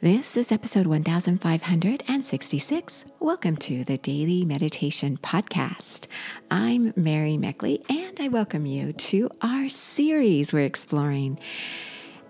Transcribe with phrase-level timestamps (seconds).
[0.00, 3.04] This is episode 1566.
[3.20, 6.08] Welcome to the Daily Meditation Podcast.
[6.50, 11.38] I'm Mary Meckley, and I welcome you to our series we're exploring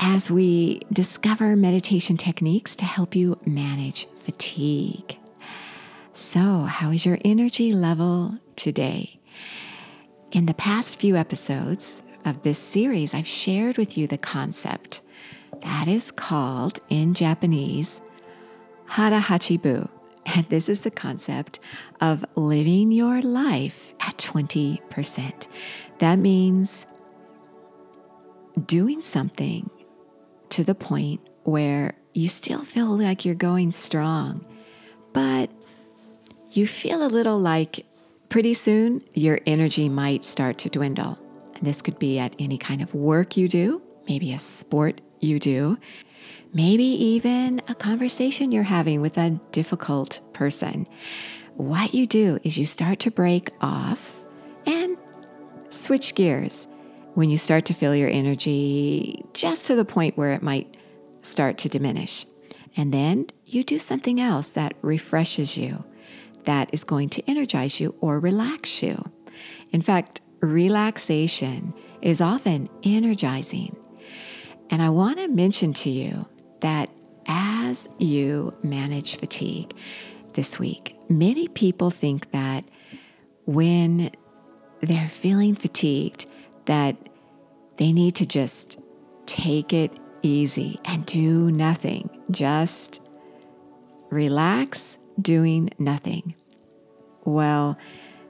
[0.00, 5.18] as we discover meditation techniques to help you manage fatigue.
[6.14, 9.20] So, how is your energy level today?
[10.32, 15.02] In the past few episodes of this series, I've shared with you the concept
[15.62, 18.00] that is called in Japanese
[18.86, 19.88] hara hachibu.
[20.26, 21.60] And this is the concept
[22.00, 25.46] of living your life at 20%.
[25.98, 26.86] That means
[28.66, 29.70] doing something
[30.50, 34.44] to the point where you still feel like you're going strong,
[35.12, 35.50] but
[36.50, 37.86] you feel a little like
[38.28, 41.18] pretty soon your energy might start to dwindle.
[41.54, 45.38] And this could be at any kind of work you do, maybe a sport you
[45.38, 45.78] do,
[46.52, 50.86] maybe even a conversation you're having with a difficult person.
[51.54, 54.24] What you do is you start to break off
[54.66, 54.96] and
[55.70, 56.66] switch gears
[57.14, 60.76] when you start to feel your energy just to the point where it might
[61.22, 62.26] start to diminish.
[62.76, 65.84] And then you do something else that refreshes you,
[66.44, 69.10] that is going to energize you or relax you.
[69.72, 73.76] In fact, relaxation is often energizing.
[74.70, 76.26] And I want to mention to you
[76.60, 76.90] that
[77.26, 79.74] as you manage fatigue
[80.34, 82.64] this week, many people think that
[83.46, 84.12] when
[84.80, 86.26] they're feeling fatigued,
[86.66, 86.96] that
[87.78, 88.78] they need to just
[89.26, 92.08] take it easy and do nothing.
[92.30, 93.00] Just
[94.10, 96.34] relax doing nothing.
[97.24, 97.76] Well,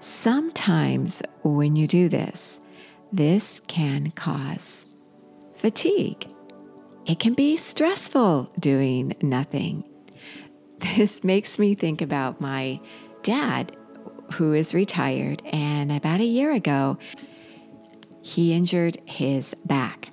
[0.00, 2.60] sometimes when you do this,
[3.12, 4.86] this can cause
[5.58, 6.26] fatigue.
[7.06, 9.84] It can be stressful doing nothing.
[10.96, 12.80] This makes me think about my
[13.22, 13.76] dad,
[14.34, 16.98] who is retired, and about a year ago,
[18.22, 20.10] he injured his back.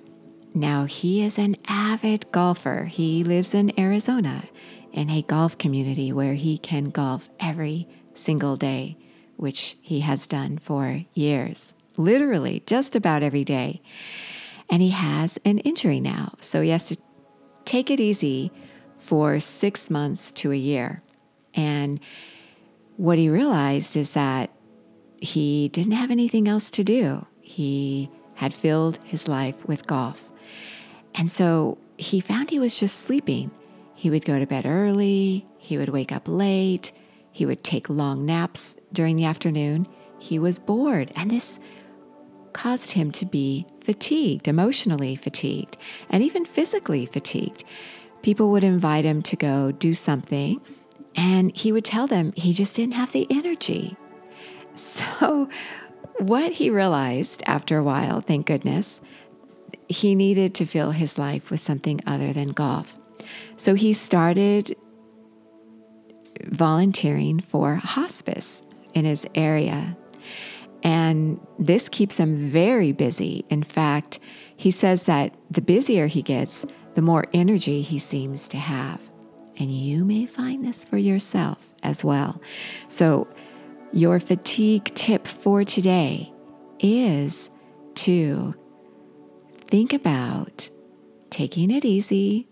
[0.53, 2.85] Now, he is an avid golfer.
[2.85, 4.45] He lives in Arizona
[4.93, 8.97] in a golf community where he can golf every single day,
[9.35, 13.81] which he has done for years, literally just about every day
[14.69, 16.35] and he has an injury now.
[16.39, 16.97] So he has to
[17.65, 18.51] take it easy
[18.95, 21.01] for six months to a year.
[21.53, 21.99] And
[22.97, 24.51] what he realized is that
[25.17, 27.25] he didn't have anything else to do.
[27.41, 30.31] He had filled his life with golf.
[31.13, 33.51] And so he found he was just sleeping.
[33.95, 36.91] He would go to bed early, he would wake up late,
[37.31, 39.87] he would take long naps during the afternoon.
[40.19, 41.11] He was bored.
[41.15, 41.59] And this
[42.55, 45.77] caused him to be fatigued, emotionally fatigued,
[46.09, 47.65] and even physically fatigued.
[48.21, 50.61] People would invite him to go do something,
[51.17, 53.95] and he would tell them he just didn't have the energy.
[54.77, 55.47] So,
[56.19, 58.99] what he realized after a while, thank goodness,
[59.87, 62.97] he needed to fill his life with something other than golf.
[63.55, 64.75] So, he started
[66.43, 68.63] volunteering for hospice
[68.93, 69.95] in his area.
[70.85, 73.43] And this keeps him very busy.
[73.49, 74.19] In fact,
[74.55, 76.63] he says that the busier he gets,
[76.93, 79.01] the more energy he seems to have.
[79.57, 82.39] And you may find this for yourself as well.
[82.87, 83.27] So,
[83.93, 86.31] your fatigue tip for today
[86.79, 87.49] is
[87.95, 88.53] to
[89.67, 90.69] think about
[91.31, 92.47] taking it easy,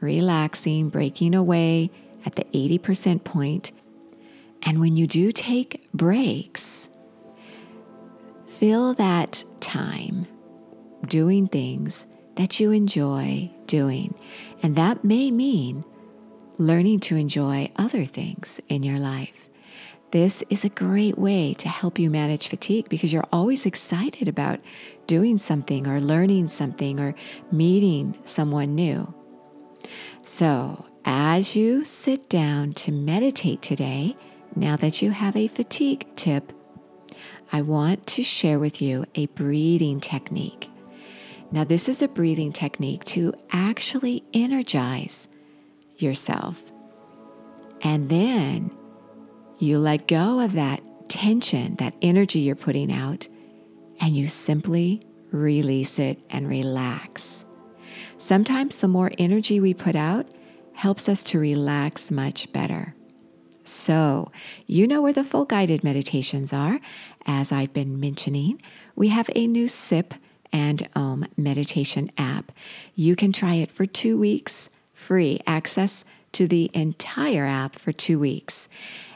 [0.00, 1.90] relaxing, breaking away
[2.26, 3.72] at the 80% point.
[4.64, 6.90] And when you do take breaks,
[8.50, 10.26] fill that time
[11.06, 14.14] doing things that you enjoy doing.
[14.62, 15.84] And that may mean
[16.58, 19.48] learning to enjoy other things in your life.
[20.10, 24.58] This is a great way to help you manage fatigue because you're always excited about
[25.06, 27.14] doing something or learning something or
[27.52, 29.14] meeting someone new.
[30.24, 34.16] So, as you sit down to meditate today,
[34.56, 36.52] now that you have a fatigue tip
[37.52, 40.68] I want to share with you a breathing technique.
[41.52, 45.28] Now, this is a breathing technique to actually energize
[45.96, 46.70] yourself.
[47.82, 48.70] And then
[49.58, 53.26] you let go of that tension, that energy you're putting out,
[54.00, 55.02] and you simply
[55.32, 57.44] release it and relax.
[58.16, 60.28] Sometimes the more energy we put out
[60.72, 62.94] helps us to relax much better.
[63.70, 64.32] So,
[64.66, 66.80] you know where the full guided meditations are.
[67.24, 68.60] As I've been mentioning,
[68.96, 70.14] we have a new SIP
[70.52, 72.50] and OM meditation app.
[72.96, 78.18] You can try it for two weeks free access to the entire app for two
[78.18, 78.68] weeks.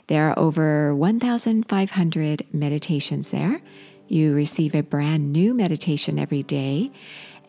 [0.06, 3.60] There are over 1,500 meditations there.
[4.06, 6.92] You receive a brand new meditation every day,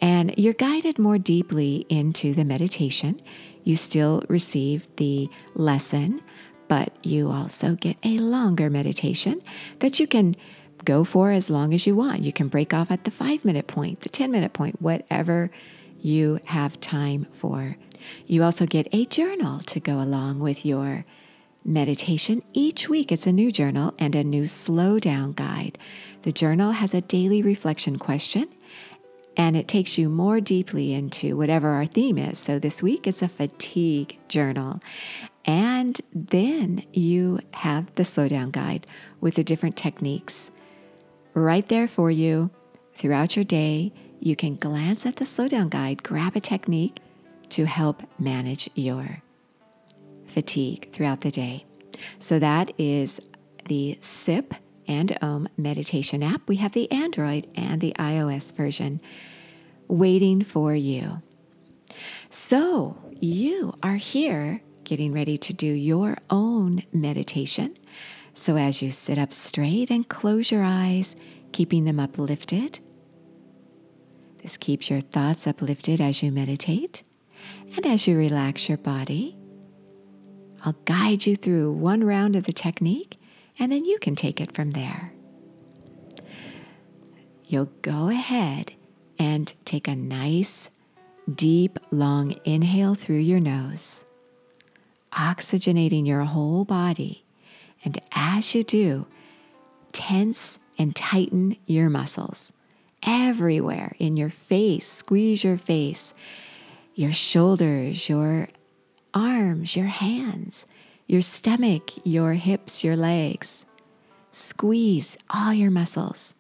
[0.02, 3.22] and you're guided more deeply into the meditation.
[3.64, 6.22] You still receive the lesson,
[6.68, 9.42] but you also get a longer meditation
[9.80, 10.36] that you can
[10.84, 12.22] go for as long as you want.
[12.22, 15.52] You can break off at the five minute point, the 10 minute point, whatever
[16.02, 17.78] you have time for.
[18.28, 21.06] You also get a journal to go along with your
[21.64, 22.44] meditation.
[22.54, 25.80] Each week, it's a new journal and a new slow down guide.
[26.22, 28.48] The journal has a daily reflection question
[29.38, 32.40] and it takes you more deeply into whatever our theme is.
[32.40, 34.80] So this week, it's a fatigue journal.
[35.46, 38.88] And then you have the slowdown guide
[39.22, 40.50] with the different techniques
[41.34, 42.50] right there for you
[42.96, 43.94] throughout your day.
[44.20, 47.00] You can glance at the slowdown guide, grab a technique
[47.50, 49.22] to help manage your
[50.26, 51.66] fatigue throughout the day.
[52.18, 53.20] So that is
[53.68, 54.56] the SIP
[54.88, 56.42] and OM meditation app.
[56.48, 59.00] We have the Android and the iOS version
[59.88, 61.22] waiting for you.
[62.30, 67.76] So you are here getting ready to do your own meditation.
[68.34, 71.16] So as you sit up straight and close your eyes,
[71.52, 72.80] keeping them uplifted,
[74.42, 77.04] this keeps your thoughts uplifted as you meditate.
[77.76, 79.36] And as you relax your body,
[80.64, 83.18] I'll guide you through one round of the technique,
[83.60, 85.14] and then you can take it from there.
[87.46, 88.74] You'll go ahead
[89.20, 90.70] and take a nice,
[91.34, 94.06] deep, long inhale through your nose,
[95.16, 97.24] oxygenating your whole body.
[97.84, 99.08] And as you do,
[99.92, 102.52] tense and tighten your muscles
[103.04, 106.14] everywhere in your face, squeeze your face,
[106.96, 108.50] your shoulders, your
[109.14, 110.66] arms, your hands,
[111.08, 113.66] your stomach, your hips, your legs.
[114.32, 116.34] Squeeze all your muscles.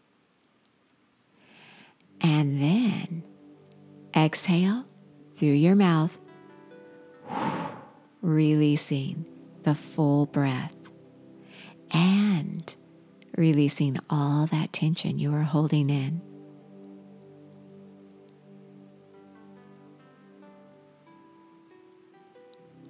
[2.20, 3.24] And then
[4.16, 4.86] exhale
[5.36, 6.18] through your mouth,
[8.26, 9.24] releasing
[9.62, 10.76] the full breath
[11.92, 12.76] and
[13.38, 16.20] releasing all that tension you are holding in.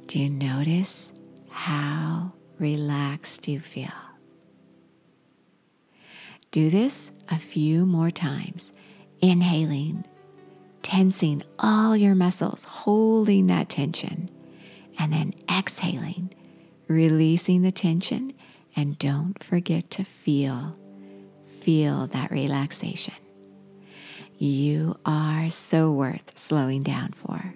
[0.07, 1.11] Do you notice
[1.49, 3.89] how relaxed you feel?
[6.51, 8.71] Do this a few more times
[9.19, 10.05] inhaling,
[10.81, 14.29] tensing all your muscles, holding that tension,
[14.99, 16.33] and then exhaling,
[16.87, 18.33] releasing the tension.
[18.75, 20.75] And don't forget to feel,
[21.45, 23.13] feel that relaxation.
[24.37, 27.54] You are so worth slowing down for.